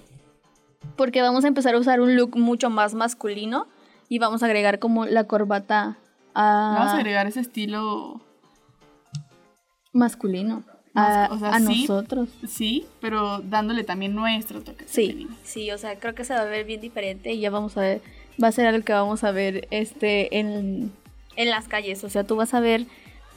Porque 0.96 1.22
vamos 1.22 1.46
a 1.46 1.48
empezar 1.48 1.76
a 1.76 1.80
usar 1.80 2.02
un 2.02 2.16
look 2.16 2.36
mucho 2.38 2.70
más 2.70 2.96
masculino. 2.96 3.68
Y 4.10 4.20
vamos 4.20 4.42
a 4.42 4.48
agregar 4.48 4.80
como 4.80 5.06
la 5.06 5.26
corbata 5.26 5.98
a... 6.34 6.76
Vamos 6.80 6.94
a 6.94 6.98
agregar 6.98 7.28
ese 7.28 7.42
estilo... 7.42 8.22
Masculino 9.94 10.64
a, 10.98 11.60
nosotros. 11.60 12.30
Sí, 12.48 12.86
pero 13.00 13.39
dándole 13.39 13.84
también 13.84 14.16
nuestro 14.16 14.62
toque. 14.62 14.86
Sí, 14.88 15.27
sí, 15.44 15.72
o 15.72 15.77
sea, 15.77 16.00
creo 16.00 16.16
que 16.16 16.25
se 16.25 16.34
va 16.34 16.42
a 16.42 16.46
ver 16.46 16.66
bien 16.66 16.82
diferente 16.82 17.32
y 17.32 17.39
ya 17.39 17.50
vamos 17.50 17.77
a 17.77 17.82
ver, 17.82 18.01
va 18.42 18.48
a 18.48 18.51
ser 18.51 18.68
algo 18.68 18.84
que 18.84 18.94
vamos 18.94 19.24
a 19.24 19.32
ver 19.32 19.68
este 19.72 20.39
en, 20.39 20.92
en 21.36 21.50
las 21.50 21.68
calles. 21.68 22.04
O 22.04 22.10
sea, 22.10 22.24
tú 22.24 22.36
vas 22.36 22.54
a 22.54 22.60
ver 22.60 22.86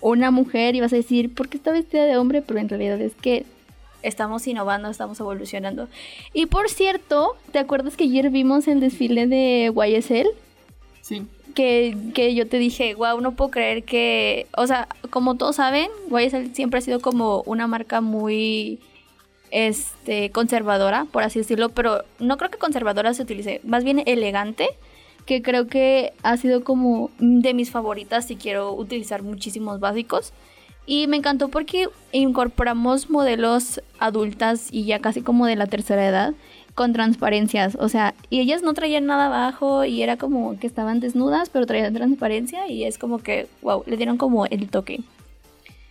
una 0.01 0.31
mujer 0.31 0.75
y 0.75 0.81
vas 0.81 0.93
a 0.93 0.97
decir, 0.97 1.35
¿por 1.35 1.49
qué 1.49 1.59
está 1.59 1.73
vestida 1.73 2.05
de 2.05 2.17
hombre? 2.17 2.43
Pero 2.43 2.61
en 2.61 2.69
realidad 2.69 3.01
es 3.01 3.15
que 3.15 3.45
estamos 4.03 4.47
innovando, 4.47 4.89
estamos 4.89 5.21
evolucionando. 5.21 5.89
Y 6.33 6.47
por 6.47 6.71
cierto, 6.71 7.37
¿te 7.53 7.59
acuerdas 7.59 7.97
que 7.97 8.05
ayer 8.05 8.31
vimos 8.31 8.67
el 8.69 8.81
desfile 8.81 9.27
de 9.27 9.73
YSL? 9.75 10.29
Sí 11.03 11.27
que, 11.53 12.35
yo 12.35 12.49
te 12.49 12.59
dije, 12.59 12.95
wow, 12.95 13.21
no 13.21 13.33
puedo 13.33 13.51
creer 13.51 13.85
que, 13.85 14.47
o 14.57 14.67
sea, 14.67 14.89
como 15.11 15.37
todos 15.37 15.57
saben, 15.57 15.91
YSL 16.11 16.55
siempre 16.55 16.79
ha 16.79 16.83
sido 16.83 17.01
como 17.01 17.43
una 17.47 17.67
marca 17.67 18.01
muy 18.01 18.81
este 19.51 20.31
conservadora, 20.31 21.07
por 21.11 21.23
así 21.23 21.41
decirlo, 21.41 21.71
pero 21.71 22.05
no 22.19 22.37
creo 22.37 22.51
que 22.51 22.59
conservadora 22.59 23.15
se 23.15 23.23
utilice, 23.23 23.61
más 23.65 23.85
bien 23.85 24.03
elegante, 24.07 24.69
que 25.27 25.43
creo 25.43 25.67
que 25.67 26.13
ha 26.23 26.37
sido 26.37 26.65
como 26.65 27.11
de 27.19 27.55
mis 27.55 27.71
favoritas 27.71 28.31
y 28.31 28.37
quiero 28.37 28.73
utilizar 28.73 29.23
muchísimos 29.23 29.81
básicos. 29.81 30.33
Y 30.87 31.07
me 31.07 31.17
encantó 31.17 31.49
porque 31.49 31.89
incorporamos 32.11 33.11
modelos 33.11 33.81
adultas 33.99 34.69
y 34.73 34.87
ya 34.87 34.99
casi 34.99 35.23
como 35.23 35.47
de 35.47 35.57
la 35.57 35.67
tercera 35.67 36.07
edad 36.07 36.35
con 36.81 36.95
transparencias, 36.95 37.77
o 37.79 37.91
sea, 37.91 38.15
y 38.31 38.41
ellas 38.41 38.63
no 38.63 38.73
traían 38.73 39.05
nada 39.05 39.27
abajo 39.27 39.85
y 39.85 40.03
era 40.03 40.17
como 40.17 40.59
que 40.59 40.67
estaban 40.67 40.99
desnudas, 40.99 41.51
pero 41.51 41.67
traían 41.67 41.93
transparencia 41.93 42.69
y 42.69 42.85
es 42.85 42.97
como 42.97 43.19
que, 43.19 43.49
wow, 43.61 43.85
le 43.85 43.99
dieron 43.99 44.17
como 44.17 44.47
el 44.47 44.71
toque. 44.71 45.01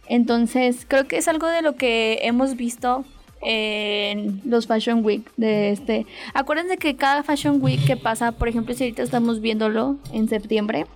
Entonces, 0.08 0.88
creo 0.88 1.08
que 1.08 1.17
es 1.17 1.27
algo 1.27 1.46
de 1.46 1.62
lo 1.62 1.75
que 1.75 2.22
hemos 2.24 2.55
visto 2.55 3.05
en 3.41 4.41
los 4.46 4.65
Fashion 4.65 5.05
Week 5.05 5.22
de 5.38 5.69
este. 5.69 6.08
Acuérdense 6.34 6.77
que 6.77 6.96
cada 6.96 7.22
Fashion 7.22 7.62
Week 7.62 7.86
que 7.86 7.96
pasa, 7.96 8.31
por 8.31 8.48
ejemplo, 8.48 8.74
si 8.74 8.86
ahorita 8.86 9.03
estamos 9.03 9.41
viéndolo 9.41 9.98
en 10.12 10.27
septiembre, 10.27 10.88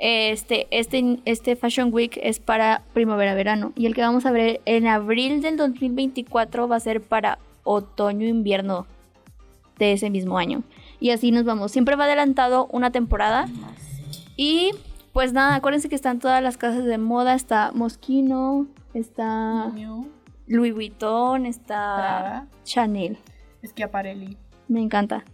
este, 0.00 0.66
este, 0.72 1.20
este 1.26 1.54
Fashion 1.54 1.94
Week 1.94 2.18
es 2.20 2.40
para 2.40 2.82
primavera-verano 2.92 3.72
y 3.76 3.86
el 3.86 3.94
que 3.94 4.00
vamos 4.00 4.26
a 4.26 4.32
ver 4.32 4.60
en 4.64 4.88
abril 4.88 5.42
del 5.42 5.56
2024 5.56 6.66
va 6.66 6.74
a 6.74 6.80
ser 6.80 7.00
para 7.00 7.38
otoño-invierno 7.62 8.97
de 9.78 9.92
ese 9.92 10.10
mismo 10.10 10.38
año. 10.38 10.62
Y 11.00 11.10
así 11.10 11.30
nos 11.30 11.44
vamos. 11.44 11.72
Siempre 11.72 11.96
va 11.96 12.04
adelantado 12.04 12.66
una 12.70 12.90
temporada. 12.90 13.48
Y 14.36 14.72
pues 15.12 15.32
nada, 15.32 15.56
acuérdense 15.56 15.88
que 15.88 15.94
están 15.94 16.18
todas 16.18 16.42
las 16.42 16.56
casas 16.56 16.84
de 16.84 16.98
moda. 16.98 17.34
Está 17.34 17.72
Moschino, 17.74 18.66
está 18.94 19.72
Louis 20.46 20.74
Vuitton, 20.74 21.46
está 21.46 22.46
Chanel. 22.64 23.18
Schiaparelli. 23.64 24.36
Me 24.68 24.80
encanta. 24.80 25.24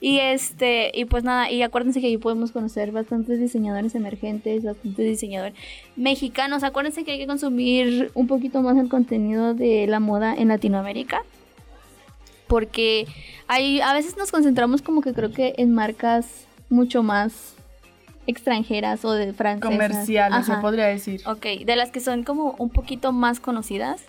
Y 0.00 0.18
este, 0.20 0.92
y 0.94 1.06
pues 1.06 1.24
nada, 1.24 1.50
y 1.50 1.62
acuérdense 1.62 2.00
que 2.00 2.06
ahí 2.06 2.18
podemos 2.18 2.52
conocer 2.52 2.92
bastantes 2.92 3.40
diseñadores 3.40 3.96
emergentes, 3.96 4.62
bastantes 4.62 5.04
diseñadores 5.04 5.54
mexicanos. 5.96 6.62
Acuérdense 6.62 7.04
que 7.04 7.12
hay 7.12 7.18
que 7.18 7.26
consumir 7.26 8.12
un 8.14 8.28
poquito 8.28 8.62
más 8.62 8.76
el 8.76 8.88
contenido 8.88 9.54
de 9.54 9.88
la 9.88 9.98
moda 9.98 10.34
en 10.34 10.48
Latinoamérica 10.48 11.22
porque 12.48 13.06
hay, 13.46 13.80
a 13.80 13.92
veces 13.92 14.16
nos 14.16 14.32
concentramos 14.32 14.82
como 14.82 15.00
que 15.00 15.12
creo 15.12 15.30
que 15.30 15.54
en 15.58 15.74
marcas 15.74 16.26
mucho 16.68 17.02
más 17.02 17.54
extranjeras 18.26 19.04
o 19.04 19.12
de 19.12 19.32
francesas. 19.32 19.72
Comerciales, 19.72 20.46
se 20.46 20.54
podría 20.56 20.86
decir. 20.86 21.22
Ok, 21.26 21.64
de 21.64 21.76
las 21.76 21.90
que 21.90 22.00
son 22.00 22.24
como 22.24 22.54
un 22.58 22.70
poquito 22.70 23.12
más 23.12 23.40
conocidas, 23.40 24.02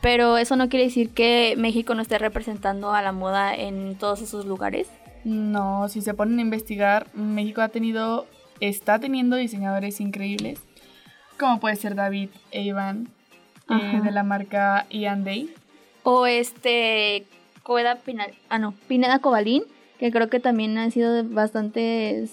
pero 0.00 0.38
eso 0.38 0.56
no 0.56 0.68
quiere 0.68 0.86
decir 0.86 1.10
que 1.10 1.54
México 1.58 1.94
no 1.94 2.02
esté 2.02 2.18
representando 2.18 2.92
a 2.92 3.02
la 3.02 3.12
moda 3.12 3.54
en 3.54 3.96
todos 3.96 4.22
esos 4.22 4.46
lugares. 4.46 4.88
No, 5.24 5.88
si 5.88 6.00
se 6.00 6.14
ponen 6.14 6.38
a 6.38 6.42
investigar, 6.42 7.08
México 7.12 7.60
ha 7.60 7.68
tenido, 7.68 8.26
está 8.60 8.98
teniendo 8.98 9.36
diseñadores 9.36 10.00
increíbles, 10.00 10.60
como 11.38 11.60
puede 11.60 11.76
ser 11.76 11.96
David 11.96 12.30
Evan, 12.52 13.08
eh, 13.68 14.00
de 14.02 14.10
la 14.10 14.22
marca 14.22 14.86
Ian 14.90 15.24
Day. 15.24 15.52
O 16.04 16.26
este, 16.26 17.26
Coeda 17.66 17.96
Pinal, 17.96 18.32
ah 18.48 18.60
no, 18.60 18.74
Pineda 18.86 19.18
Cobalín, 19.18 19.64
que 19.98 20.12
creo 20.12 20.30
que 20.30 20.38
también 20.38 20.78
han 20.78 20.92
sido 20.92 21.24
bastante 21.24 22.28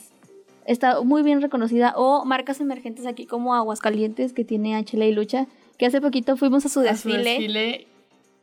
está 0.67 1.01
muy 1.01 1.23
bien 1.23 1.41
reconocida, 1.41 1.95
o 1.97 2.23
marcas 2.23 2.61
emergentes 2.61 3.07
aquí 3.07 3.25
como 3.25 3.55
Aguascalientes, 3.55 4.31
que 4.31 4.45
tiene 4.45 4.75
a 4.75 4.83
Chela 4.83 5.05
y 5.05 5.11
Lucha, 5.11 5.47
que 5.79 5.87
hace 5.87 6.01
poquito 6.01 6.37
fuimos 6.37 6.67
a 6.67 6.69
su 6.69 6.81
desfile. 6.81 7.15
A 7.15 7.23
su 7.23 7.29
desfile, 7.29 7.87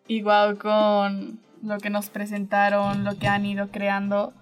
igual 0.09 0.59
con 0.59 1.39
lo 1.63 1.79
que 1.79 1.91
nos 1.91 2.11
presentaron, 2.11 3.05
lo 3.05 3.17
que 3.17 3.29
han 3.29 3.47
ido 3.47 3.69
creando. 3.69 4.33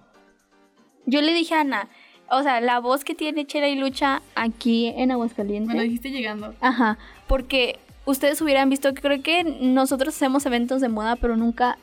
Yo 1.05 1.21
le 1.21 1.35
dije 1.35 1.53
a 1.53 1.61
Ana, 1.61 1.87
o 2.31 2.41
sea, 2.41 2.61
la 2.61 2.79
voz 2.79 3.03
que 3.03 3.13
tiene 3.13 3.45
Chela 3.45 3.69
y 3.69 3.75
Lucha 3.75 4.23
aquí 4.33 4.87
en 4.87 5.11
Aguascalientes. 5.11 5.67
Me 5.67 5.75
lo 5.75 5.83
dijiste 5.83 6.09
llegando. 6.09 6.55
Ajá, 6.61 6.97
porque 7.27 7.77
ustedes 8.05 8.41
hubieran 8.41 8.71
visto 8.71 8.91
que 8.95 9.01
creo 9.03 9.21
que 9.21 9.43
nosotros 9.43 10.15
hacemos 10.15 10.47
eventos 10.47 10.81
de 10.81 10.89
moda, 10.89 11.15
pero 11.15 11.37
nunca 11.37 11.77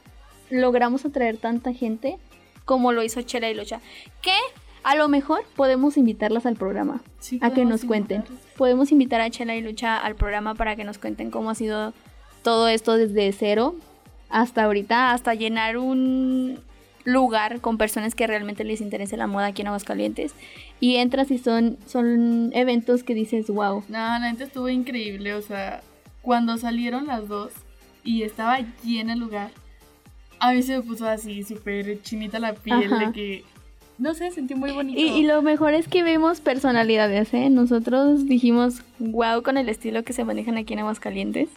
logramos 0.50 1.05
atraer 1.05 1.37
tanta 1.37 1.73
gente 1.73 2.19
como 2.65 2.93
lo 2.93 3.03
hizo 3.03 3.23
Chela 3.23 3.50
y 3.50 3.55
Lucha. 3.55 3.81
Que 4.23 4.37
a 4.83 4.95
lo 4.95 5.09
mejor 5.09 5.45
podemos 5.57 5.97
invitarlas 5.97 6.47
al 6.47 6.57
programa 6.57 7.03
a 7.41 7.50
que 7.50 7.65
nos 7.65 7.85
cuenten. 7.85 8.25
Podemos 8.57 8.93
invitar 8.93 9.21
a 9.21 9.31
Chela 9.31 9.57
y 9.57 9.62
Lucha 9.62 9.97
al 9.99 10.17
programa 10.17 10.55
para 10.55 10.76
que 10.76 10.85
nos 10.85 10.99
cuenten 10.99 11.31
cómo 11.31 11.50
ha 11.50 11.55
sido 11.55 11.93
todo 12.43 12.69
esto 12.69 12.97
desde 12.97 13.33
cero 13.33 13.75
hasta 14.29 14.65
ahorita, 14.65 15.12
hasta 15.12 15.35
llenar 15.35 15.79
un 15.79 16.61
lugar 17.05 17.61
con 17.61 17.79
personas 17.79 18.15
que 18.15 18.26
realmente 18.26 18.65
les 18.65 18.81
interese 18.81 19.17
la 19.17 19.26
moda 19.26 19.47
aquí 19.47 19.62
en 19.62 19.69
Aguascalientes. 19.69 20.35
Y 20.81 20.97
entras 20.97 21.31
y 21.31 21.38
son, 21.38 21.79
son 21.87 22.50
eventos 22.53 23.03
que 23.03 23.15
dices, 23.15 23.49
wow. 23.49 23.85
No, 23.88 23.99
la 23.99 24.21
gente 24.21 24.45
estuvo 24.45 24.69
increíble, 24.69 25.35
o 25.35 25.43
sea, 25.43 25.83
cuando 26.23 26.59
salieron 26.59 27.07
las 27.07 27.29
dos 27.29 27.53
y 28.05 28.23
estaba 28.23 28.59
lleno 28.85 29.12
el 29.12 29.21
lugar. 29.21 29.50
A 30.38 30.52
mí 30.52 30.62
se 30.62 30.76
me 30.76 30.83
puso 30.83 31.09
así 31.09 31.43
súper 31.43 32.02
chinita 32.02 32.38
la 32.38 32.55
piel 32.55 32.90
de 32.90 33.12
que 33.12 33.45
no 33.99 34.12
sé, 34.14 34.31
sentí 34.31 34.55
muy 34.55 34.73
bonito. 34.73 35.00
Y, 35.00 35.23
lo 35.23 35.40
mejor 35.40 35.73
es 35.73 35.88
que 35.88 36.02
vemos 36.02 36.40
personalidades, 36.40 37.33
¿eh? 37.33 37.49
Nosotros 37.49 38.26
dijimos, 38.26 38.83
wow, 38.99 39.43
con 39.43 39.57
el 39.57 39.69
estilo 39.69 40.02
que 40.02 40.12
se 40.12 40.25
manejan 40.25 40.59
aquí 40.59 40.75
en 40.75 40.81
Aguascalientes. 40.81 41.49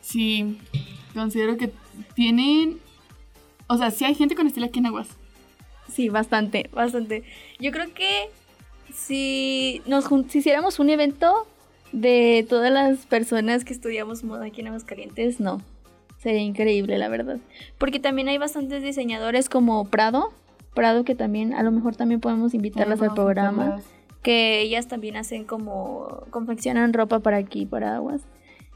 Sí, 0.00 0.58
considero 1.12 1.56
que 1.56 1.72
tienen... 2.14 2.78
O 3.66 3.76
sea, 3.76 3.90
sí 3.90 4.04
hay 4.04 4.14
gente 4.14 4.36
con 4.36 4.46
estilo 4.46 4.66
aquí 4.66 4.78
en 4.78 4.86
Aguas. 4.86 5.08
Sí, 5.92 6.08
bastante, 6.08 6.70
bastante. 6.72 7.24
Yo 7.58 7.72
creo 7.72 7.92
que 7.94 8.30
si 8.94 9.82
nos 9.86 10.04
si 10.28 10.38
hiciéramos 10.38 10.78
un 10.78 10.90
evento 10.90 11.48
de 11.90 12.46
todas 12.48 12.72
las 12.72 13.06
personas 13.06 13.64
que 13.64 13.72
estudiamos 13.72 14.22
moda 14.22 14.46
aquí 14.46 14.60
en 14.60 14.68
Aguascalientes, 14.68 15.40
no. 15.40 15.60
Sería 16.20 16.42
increíble, 16.42 16.98
la 16.98 17.08
verdad. 17.08 17.38
Porque 17.78 17.98
también 17.98 18.28
hay 18.28 18.36
bastantes 18.36 18.82
diseñadores 18.82 19.48
como 19.48 19.86
Prado, 19.86 20.32
Prado 20.74 21.02
que 21.02 21.14
también 21.14 21.54
a 21.54 21.62
lo 21.62 21.70
mejor 21.70 21.96
también 21.96 22.20
podemos 22.20 22.52
invitarlas 22.52 23.00
al 23.00 23.14
programa. 23.14 23.80
Que 24.22 24.60
ellas 24.60 24.86
también 24.86 25.16
hacen 25.16 25.44
como 25.44 26.24
confeccionan 26.28 26.92
ropa 26.92 27.20
para 27.20 27.38
aquí, 27.38 27.64
para 27.64 27.96
aguas. 27.96 28.20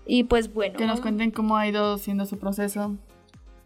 Y 0.07 0.25
pues 0.25 0.55
bueno. 0.55 0.79
Que 0.79 0.87
nos 0.87 1.03
cuenten 1.03 1.31
cómo 1.31 1.59
ha 1.59 1.69
ido 1.69 1.99
siendo 1.99 2.25
su 2.25 2.39
proceso. 2.39 2.97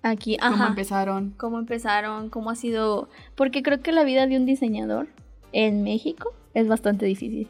Aquí, 0.02 0.37
ajá. 0.40 0.50
Cómo 0.50 0.66
empezaron. 0.66 1.35
Cómo 1.37 1.58
empezaron, 1.61 2.30
cómo 2.30 2.50
ha 2.50 2.56
sido. 2.56 3.08
Porque 3.37 3.62
creo 3.62 3.80
que 3.80 3.92
la 3.92 4.02
vida 4.02 4.26
de 4.26 4.37
un 4.37 4.44
diseñador 4.44 5.06
en 5.52 5.85
México 5.85 6.32
es 6.52 6.66
bastante 6.66 7.06
difícil. 7.06 7.49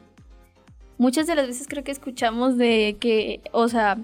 Muchas 0.99 1.27
de 1.27 1.37
las 1.37 1.47
veces 1.47 1.69
creo 1.69 1.85
que 1.85 1.93
escuchamos 1.93 2.59
de 2.59 2.99
que, 3.01 3.41
o 3.53 3.69
sea, 3.69 3.97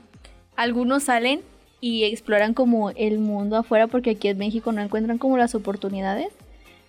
algunos 0.57 1.03
salen 1.03 1.43
y 1.85 2.05
exploran 2.05 2.55
como 2.55 2.89
el 2.93 3.19
mundo 3.19 3.59
afuera 3.59 3.89
porque 3.89 4.13
aquí 4.13 4.29
en 4.29 4.39
México 4.39 4.73
no 4.73 4.81
encuentran 4.81 5.19
como 5.19 5.37
las 5.37 5.55
oportunidades. 5.55 6.33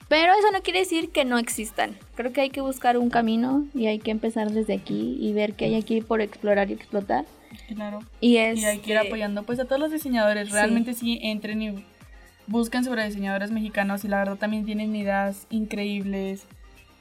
Pero 0.07 0.31
eso 0.31 0.53
no 0.53 0.61
quiere 0.61 0.79
decir 0.79 1.09
que 1.09 1.25
no 1.25 1.37
existan. 1.37 1.97
Creo 2.15 2.31
que 2.31 2.39
hay 2.39 2.49
que 2.49 2.61
buscar 2.61 2.97
un 2.97 3.09
camino 3.09 3.65
y 3.73 3.87
hay 3.87 3.99
que 3.99 4.11
empezar 4.11 4.51
desde 4.51 4.73
aquí 4.73 5.17
y 5.19 5.33
ver 5.33 5.51
qué 5.55 5.65
hay 5.65 5.75
aquí 5.75 5.99
por 5.99 6.21
explorar 6.21 6.69
y 6.69 6.75
explotar. 6.75 7.25
Claro. 7.67 8.03
Y, 8.21 8.37
es, 8.37 8.63
hay 8.63 8.79
que 8.79 8.91
ir 8.91 8.97
apoyando 8.97 9.43
pues 9.43 9.59
a 9.59 9.65
todos 9.65 9.81
los 9.81 9.91
diseñadores. 9.91 10.51
Realmente 10.51 10.93
sí. 10.93 11.19
entren 11.21 11.61
y 11.61 11.85
busquen 12.47 12.85
sobre 12.85 13.05
diseñadores 13.05 13.51
mexicanos 13.51 14.05
y 14.05 14.07
la 14.07 14.19
verdad 14.19 14.37
también 14.37 14.63
tienen 14.63 14.95
ideas 14.95 15.45
increíbles. 15.49 16.45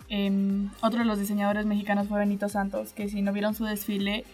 Em, 0.09 0.69
otro 0.81 0.99
de 0.99 1.05
los 1.05 1.21
diseñadores 1.21 1.65
mexicanos 1.65 2.09
fue 2.09 2.19
Benito 2.19 2.49
Santos, 2.49 2.93
que 2.93 3.09
si 3.09 3.23
no 3.23 3.33
vieron 3.33 3.55
su 3.55 3.65
desfile, 3.67 4.25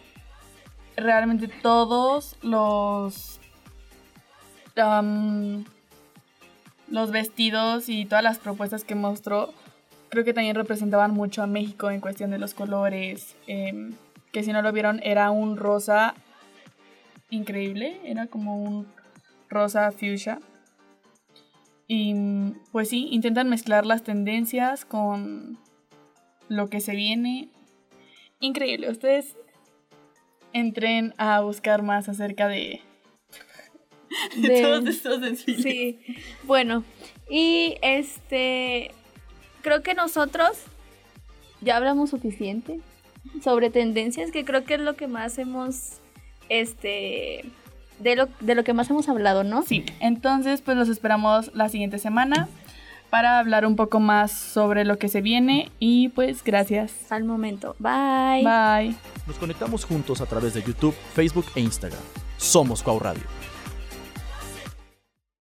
realmente 0.97 1.49
todos 1.49 2.39
los 2.41 3.41
los 6.89 7.11
vestidos 7.11 7.89
y 7.89 8.05
todas 8.05 8.25
las 8.25 8.39
propuestas 8.39 8.85
que 8.85 8.95
mostró, 8.95 9.53
creo 10.09 10.25
que 10.25 10.35
también 10.35 10.57
representaban 10.57 11.13
mucho 11.13 11.43
a 11.43 11.47
México 11.47 11.91
en 11.91 12.01
cuestión 12.01 12.31
de 12.31 12.39
los 12.39 12.55
colores. 12.55 13.37
Em, 13.47 13.93
que 14.33 14.43
si 14.43 14.53
no 14.53 14.63
lo 14.63 14.73
vieron, 14.73 15.01
era 15.03 15.31
un 15.31 15.57
rosa 15.57 16.15
increíble, 17.31 18.01
era 18.05 18.27
como 18.27 18.63
un 18.63 18.87
rosa 19.49 19.91
fuchsia. 19.93 20.41
Y 21.87 22.15
pues 22.71 22.89
sí, 22.89 23.09
intentan 23.11 23.49
mezclar 23.49 23.85
las 23.85 24.05
tendencias 24.05 24.85
con 24.85 25.59
lo 26.49 26.69
que 26.69 26.81
se 26.81 26.95
viene. 26.95 27.49
Increíble, 28.39 28.91
ustedes 28.91 29.37
entren 30.53 31.15
a 31.19 31.41
buscar 31.41 31.83
más 31.83 32.09
acerca 32.09 32.49
de, 32.49 32.81
de, 34.37 34.63
todos 34.63 34.87
estos 34.87 35.21
desfiles. 35.21 35.63
Sí, 35.63 36.01
bueno, 36.45 36.85
y 37.29 37.77
este, 37.83 38.93
creo 39.63 39.83
que 39.83 39.95
nosotros 39.95 40.59
ya 41.61 41.77
hablamos 41.77 42.11
suficiente 42.11 42.81
sobre 43.43 43.71
tendencias, 43.71 44.31
que 44.31 44.45
creo 44.45 44.65
que 44.65 44.75
es 44.75 44.81
lo 44.81 44.95
que 44.95 45.07
más 45.07 45.39
hemos, 45.39 45.99
este, 46.49 47.45
de 47.99 48.17
lo, 48.17 48.29
de 48.41 48.55
lo 48.55 48.65
que 48.65 48.73
más 48.73 48.91
hemos 48.91 49.09
hablado, 49.09 49.45
¿no? 49.45 49.63
Sí, 49.63 49.85
entonces 50.01 50.63
pues 50.63 50.77
los 50.77 50.89
esperamos 50.89 51.51
la 51.55 51.69
siguiente 51.69 51.99
semana 51.99 52.49
para 53.11 53.41
hablar 53.41 53.67
un 53.67 53.77
poco 53.77 54.01
más 54.01 54.33
sobre 54.33 54.85
lo 54.85 54.97
que 54.99 55.09
se 55.09 55.21
viene 55.21 55.71
y 55.79 56.09
pues 56.11 56.43
gracias. 56.43 57.11
Al 57.11 57.25
momento. 57.25 57.77
Bye. 57.79 58.45
Bye. 58.45 58.97
Nos 59.27 59.37
conectamos 59.39 59.85
juntos 59.85 60.21
a 60.21 60.27
través 60.27 60.55
de 60.55 60.63
YouTube, 60.63 60.95
Facebook 61.15 61.47
e 61.55 61.61
Instagram. 61.61 62.01
Somos 62.39 62.83
Cuau 62.83 62.99
Radio. 62.99 63.40